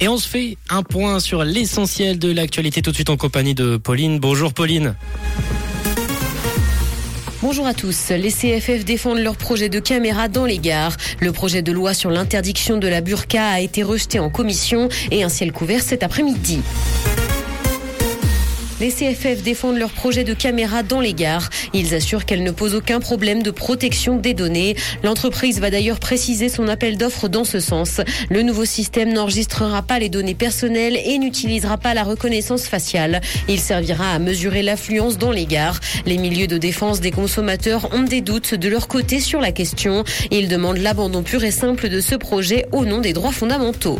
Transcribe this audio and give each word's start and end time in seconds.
Et 0.00 0.08
on 0.08 0.18
se 0.18 0.28
fait 0.28 0.58
un 0.68 0.82
point 0.82 1.20
sur 1.20 1.42
l'essentiel 1.42 2.18
de 2.18 2.30
l'actualité 2.30 2.82
tout 2.82 2.90
de 2.90 2.94
suite 2.94 3.08
en 3.08 3.16
compagnie 3.16 3.54
de 3.54 3.78
Pauline. 3.78 4.18
Bonjour 4.18 4.52
Pauline. 4.52 4.94
Bonjour 7.40 7.66
à 7.66 7.72
tous. 7.72 8.10
Les 8.10 8.30
CFF 8.30 8.84
défendent 8.84 9.20
leur 9.20 9.36
projet 9.36 9.70
de 9.70 9.80
caméra 9.80 10.28
dans 10.28 10.44
les 10.44 10.58
gares. 10.58 10.96
Le 11.20 11.32
projet 11.32 11.62
de 11.62 11.72
loi 11.72 11.94
sur 11.94 12.10
l'interdiction 12.10 12.76
de 12.76 12.88
la 12.88 13.00
burqa 13.00 13.48
a 13.48 13.60
été 13.60 13.82
rejeté 13.82 14.18
en 14.18 14.28
commission 14.28 14.90
et 15.10 15.22
un 15.22 15.30
ciel 15.30 15.52
couvert 15.52 15.80
cet 15.80 16.02
après-midi. 16.02 16.60
Les 18.78 18.90
CFF 18.90 19.42
défendent 19.42 19.78
leur 19.78 19.90
projet 19.90 20.22
de 20.22 20.34
caméra 20.34 20.82
dans 20.82 21.00
les 21.00 21.14
gares. 21.14 21.48
Ils 21.72 21.94
assurent 21.94 22.26
qu'elle 22.26 22.42
ne 22.42 22.50
pose 22.50 22.74
aucun 22.74 23.00
problème 23.00 23.42
de 23.42 23.50
protection 23.50 24.16
des 24.16 24.34
données. 24.34 24.76
L'entreprise 25.02 25.60
va 25.60 25.70
d'ailleurs 25.70 25.98
préciser 25.98 26.50
son 26.50 26.68
appel 26.68 26.98
d'offres 26.98 27.28
dans 27.28 27.44
ce 27.44 27.58
sens. 27.58 28.02
Le 28.28 28.42
nouveau 28.42 28.66
système 28.66 29.14
n'enregistrera 29.14 29.80
pas 29.80 29.98
les 29.98 30.10
données 30.10 30.34
personnelles 30.34 30.98
et 31.06 31.16
n'utilisera 31.16 31.78
pas 31.78 31.94
la 31.94 32.04
reconnaissance 32.04 32.64
faciale. 32.64 33.22
Il 33.48 33.60
servira 33.60 34.10
à 34.10 34.18
mesurer 34.18 34.62
l'affluence 34.62 35.16
dans 35.16 35.32
les 35.32 35.46
gares. 35.46 35.80
Les 36.04 36.18
milieux 36.18 36.46
de 36.46 36.58
défense 36.58 37.00
des 37.00 37.12
consommateurs 37.12 37.88
ont 37.94 38.02
des 38.02 38.20
doutes 38.20 38.54
de 38.54 38.68
leur 38.68 38.88
côté 38.88 39.20
sur 39.20 39.40
la 39.40 39.52
question. 39.52 40.04
Ils 40.30 40.48
demandent 40.48 40.78
l'abandon 40.78 41.22
pur 41.22 41.44
et 41.44 41.50
simple 41.50 41.88
de 41.88 42.00
ce 42.02 42.14
projet 42.14 42.66
au 42.72 42.84
nom 42.84 42.98
des 42.98 43.14
droits 43.14 43.32
fondamentaux. 43.32 43.98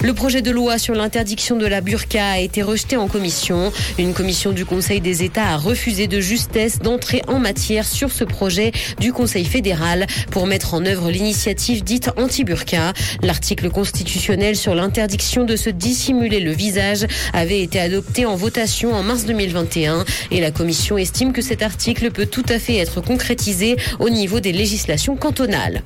Le 0.00 0.14
projet 0.14 0.42
de 0.42 0.52
loi 0.52 0.78
sur 0.78 0.94
l'interdiction 0.94 1.56
de 1.56 1.66
la 1.66 1.80
burqa 1.80 2.24
a 2.24 2.38
été 2.38 2.62
rejeté 2.62 2.96
en 2.96 3.08
commission. 3.08 3.72
Une 3.98 4.14
commission 4.14 4.52
du 4.52 4.64
Conseil 4.64 5.00
des 5.00 5.24
États 5.24 5.48
a 5.48 5.56
refusé 5.56 6.06
de 6.06 6.20
justesse 6.20 6.78
d'entrer 6.78 7.20
en 7.26 7.40
matière 7.40 7.84
sur 7.84 8.12
ce 8.12 8.22
projet 8.22 8.70
du 9.00 9.12
Conseil 9.12 9.44
fédéral 9.44 10.06
pour 10.30 10.46
mettre 10.46 10.74
en 10.74 10.86
œuvre 10.86 11.10
l'initiative 11.10 11.82
dite 11.82 12.10
anti-burqa. 12.16 12.92
L'article 13.22 13.70
constitutionnel 13.70 14.54
sur 14.54 14.76
l'interdiction 14.76 15.44
de 15.44 15.56
se 15.56 15.68
dissimuler 15.68 16.38
le 16.38 16.52
visage 16.52 17.06
avait 17.32 17.60
été 17.60 17.80
adopté 17.80 18.24
en 18.24 18.36
votation 18.36 18.94
en 18.94 19.02
mars 19.02 19.24
2021 19.24 20.04
et 20.30 20.40
la 20.40 20.52
commission 20.52 20.96
estime 20.96 21.32
que 21.32 21.42
cet 21.42 21.62
article 21.62 22.12
peut 22.12 22.26
tout 22.26 22.46
à 22.48 22.60
fait 22.60 22.76
être 22.76 23.00
concrétisé 23.00 23.76
au 23.98 24.10
niveau 24.10 24.38
des 24.38 24.52
législations 24.52 25.16
cantonales. 25.16 25.82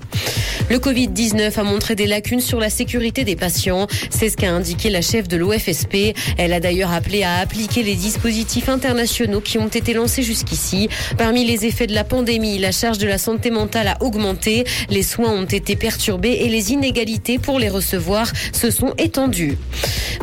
Le 0.72 0.78
Covid-19 0.78 1.60
a 1.60 1.64
montré 1.64 1.94
des 1.94 2.06
lacunes 2.06 2.40
sur 2.40 2.58
la 2.58 2.70
sécurité 2.70 3.24
des 3.24 3.36
patients. 3.36 3.88
C'est 4.08 4.30
ce 4.30 4.38
qu'a 4.38 4.50
indiqué 4.50 4.88
la 4.88 5.02
chef 5.02 5.28
de 5.28 5.36
l'OFSP. 5.36 6.14
Elle 6.38 6.54
a 6.54 6.60
d'ailleurs 6.60 6.92
appelé 6.92 7.24
à 7.24 7.34
appliquer 7.40 7.82
les 7.82 7.94
dispositifs 7.94 8.70
internationaux 8.70 9.42
qui 9.42 9.58
ont 9.58 9.68
été 9.68 9.92
lancés 9.92 10.22
jusqu'ici. 10.22 10.88
Parmi 11.18 11.44
les 11.44 11.66
effets 11.66 11.86
de 11.86 11.94
la 11.94 12.04
pandémie, 12.04 12.56
la 12.56 12.72
charge 12.72 12.96
de 12.96 13.06
la 13.06 13.18
santé 13.18 13.50
mentale 13.50 13.86
a 13.86 14.02
augmenté, 14.02 14.64
les 14.88 15.02
soins 15.02 15.30
ont 15.30 15.44
été 15.44 15.76
perturbés 15.76 16.38
et 16.40 16.48
les 16.48 16.72
inégalités 16.72 17.38
pour 17.38 17.58
les 17.58 17.68
recevoir 17.68 18.32
se 18.54 18.70
sont 18.70 18.94
étendues. 18.96 19.58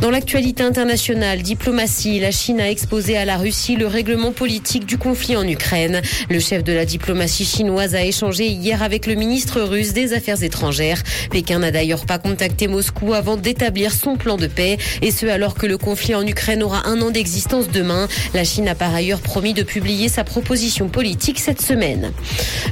Dans 0.01 0.09
l'actualité 0.09 0.63
internationale, 0.63 1.41
diplomatie, 1.41 2.19
la 2.19 2.31
Chine 2.31 2.61
a 2.61 2.71
exposé 2.71 3.17
à 3.17 3.25
la 3.25 3.37
Russie 3.37 3.75
le 3.75 3.85
règlement 3.85 4.31
politique 4.31 4.85
du 4.85 4.97
conflit 4.97 5.35
en 5.35 5.45
Ukraine. 5.45 6.01
Le 6.29 6.39
chef 6.39 6.63
de 6.63 6.71
la 6.71 6.85
diplomatie 6.85 7.43
chinoise 7.43 7.95
a 7.95 8.03
échangé 8.03 8.47
hier 8.47 8.81
avec 8.81 9.05
le 9.05 9.15
ministre 9.15 9.61
russe 9.61 9.91
des 9.91 10.13
Affaires 10.13 10.38
étrangères. 10.43 11.03
Pékin 11.31 11.59
n'a 11.59 11.71
d'ailleurs 11.71 12.05
pas 12.05 12.19
contacté 12.19 12.67
Moscou 12.67 13.13
avant 13.13 13.37
d'établir 13.37 13.93
son 13.93 14.15
plan 14.15 14.37
de 14.37 14.47
paix, 14.47 14.77
et 15.01 15.11
ce 15.11 15.25
alors 15.25 15.55
que 15.55 15.65
le 15.65 15.77
conflit 15.77 16.15
en 16.15 16.25
Ukraine 16.25 16.63
aura 16.63 16.87
un 16.87 17.01
an 17.01 17.11
d'existence 17.11 17.69
demain. 17.69 18.07
La 18.33 18.43
Chine 18.43 18.67
a 18.67 18.75
par 18.75 18.93
ailleurs 18.93 19.21
promis 19.21 19.53
de 19.53 19.63
publier 19.63 20.09
sa 20.09 20.23
proposition 20.23 20.89
politique 20.89 21.39
cette 21.39 21.61
semaine. 21.61 22.11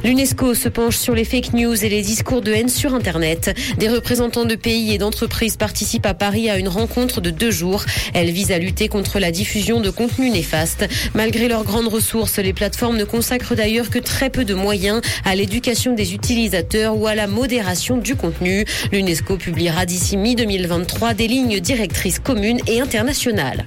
L'UNESCO 0.04 0.54
se 0.54 0.70
penche 0.70 0.98
sur 0.98 1.16
les 1.16 1.26
fake 1.26 1.54
news 1.54 1.84
et 1.84 1.90
les 1.90 2.02
discours 2.02 2.42
de 2.42 2.52
haine 2.52 2.70
sur 2.70 2.94
Internet. 2.94 3.56
Des 3.78 3.90
représentants 3.90 4.46
de 4.46 4.56
pays 4.56 4.94
et 4.94 4.98
d'entreprises 4.98 5.58
participent 5.58 6.06
à 6.06 6.14
Paris 6.14 6.50
à 6.50 6.58
une 6.58 6.68
rencontre 6.68 7.22
de 7.22 7.30
deux 7.30 7.52
jours. 7.52 7.84
Elle 8.14 8.32
vise 8.32 8.52
à 8.52 8.58
lutter 8.58 8.88
contre 8.88 9.20
la 9.20 9.32
diffusion 9.32 9.80
de 9.80 9.90
contenus 9.90 10.32
néfastes. 10.32 10.88
Malgré 11.14 11.48
leurs 11.48 11.64
grandes 11.64 11.88
ressources, 11.88 12.38
les 12.38 12.54
plateformes 12.54 12.98
ne 12.98 13.04
consacrent 13.04 13.56
d'ailleurs 13.56 13.90
que 13.90 14.00
très 14.00 14.30
peu 14.30 14.46
de 14.46 14.54
moyens 14.54 15.02
à 15.26 15.36
l'éducation 15.36 15.94
des 15.94 16.14
utilisateurs 16.14 16.98
ou 16.98 17.08
à 17.08 17.16
la 17.16 17.28
modération 17.48 17.96
du 17.96 18.18
contenu. 18.18 18.66
L'UNESCO 18.92 19.38
publiera 19.38 19.86
d'ici 19.86 20.18
mi-2023 20.18 21.16
des 21.16 21.30
lignes 21.30 21.62
directrices 21.62 22.20
communes 22.20 22.60
et 22.68 22.82
internationales. 22.82 23.66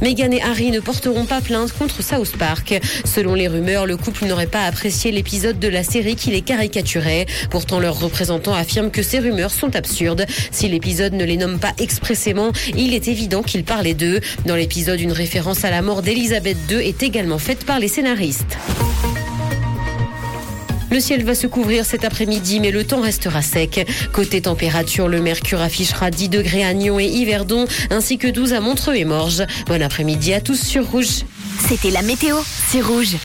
Meghan 0.00 0.30
et 0.30 0.40
Harry 0.40 0.70
ne 0.70 0.78
porteront 0.78 1.24
pas 1.24 1.40
plainte 1.40 1.72
contre 1.72 2.00
South 2.00 2.36
Park. 2.36 2.80
Selon 3.04 3.34
les 3.34 3.48
rumeurs, 3.48 3.86
le 3.86 3.96
couple 3.96 4.26
n'aurait 4.26 4.46
pas 4.46 4.62
apprécié 4.62 5.10
l'épisode 5.10 5.58
de 5.58 5.66
la 5.66 5.82
série 5.82 6.14
qui 6.14 6.30
les 6.30 6.42
caricaturait. 6.42 7.26
Pourtant, 7.50 7.80
leurs 7.80 7.98
représentants 7.98 8.54
affirment 8.54 8.92
que 8.92 9.02
ces 9.02 9.18
rumeurs 9.18 9.50
sont 9.50 9.74
absurdes. 9.74 10.24
Si 10.52 10.68
l'épisode 10.68 11.14
ne 11.14 11.24
les 11.24 11.36
nomme 11.36 11.58
pas 11.58 11.72
expressément, 11.78 12.52
il 12.76 12.94
est 12.94 13.08
évident 13.08 13.42
qu'ils 13.42 13.64
parlaient 13.64 13.94
d'eux. 13.94 14.20
Dans 14.46 14.54
l'épisode, 14.54 15.00
une 15.00 15.10
référence 15.10 15.64
à 15.64 15.70
la 15.70 15.82
mort 15.82 16.02
d'Elisabeth 16.02 16.58
II 16.70 16.76
est 16.76 17.02
également 17.02 17.38
faite 17.38 17.66
par 17.66 17.80
les 17.80 17.88
scénaristes. 17.88 18.56
Le 20.90 21.00
ciel 21.00 21.24
va 21.24 21.34
se 21.34 21.46
couvrir 21.46 21.84
cet 21.84 22.04
après-midi, 22.04 22.60
mais 22.60 22.70
le 22.70 22.84
temps 22.84 23.00
restera 23.00 23.42
sec. 23.42 23.86
Côté 24.12 24.42
température, 24.42 25.08
le 25.08 25.20
mercure 25.20 25.60
affichera 25.60 26.10
10 26.10 26.28
degrés 26.28 26.64
à 26.64 26.72
Nyon 26.74 26.98
et 26.98 27.06
Yverdon, 27.06 27.66
ainsi 27.90 28.18
que 28.18 28.28
12 28.28 28.52
à 28.52 28.60
Montreux 28.60 28.96
et 28.96 29.04
Morges. 29.04 29.44
Bon 29.66 29.82
après-midi 29.82 30.32
à 30.34 30.40
tous 30.40 30.60
sur 30.60 30.86
Rouge. 30.90 31.24
C'était 31.68 31.90
la 31.90 32.02
météo, 32.02 32.36
c'est 32.68 32.80
Rouge. 32.80 33.16